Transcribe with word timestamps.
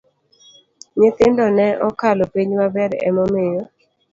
Nyithindo 0.99 1.45
ne 1.57 1.67
okalo 1.87 2.23
penj 2.33 2.51
maber 2.59 2.91
emomiyo 3.07 3.61